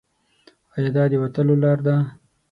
ایا 0.75 0.89
دا 0.95 1.03
د 1.11 1.13
وتلو 1.23 1.55
لار 1.63 1.79
ده؟ 1.87 1.95